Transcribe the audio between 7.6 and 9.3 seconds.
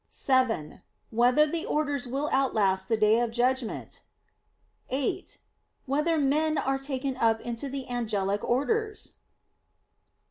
the angelic orders?